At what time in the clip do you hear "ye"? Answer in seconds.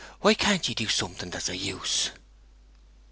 0.67-0.73